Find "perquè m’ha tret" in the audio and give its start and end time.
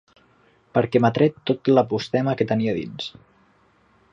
0.77-1.37